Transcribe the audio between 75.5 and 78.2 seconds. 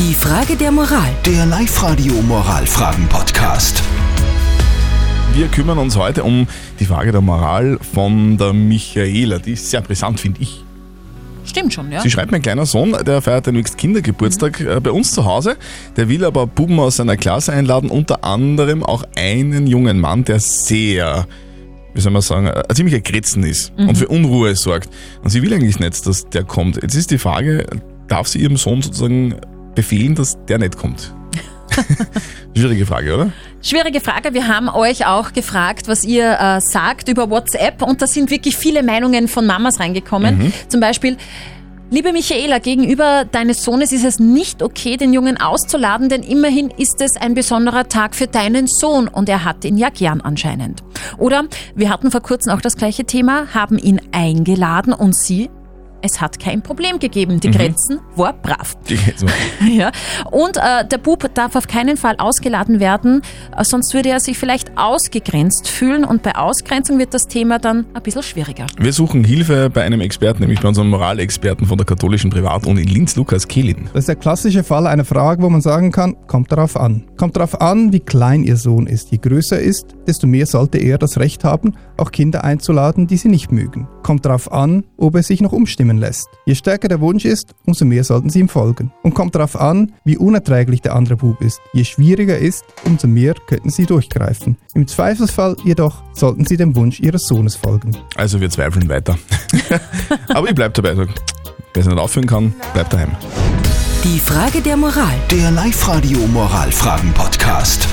man sagen kann, kommt darauf an. Kommt darauf an, wie